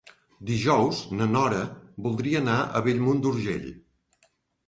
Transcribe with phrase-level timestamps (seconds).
[0.49, 1.59] Dijous na Nora
[2.07, 3.67] voldria anar a Bellmunt d'Urgell.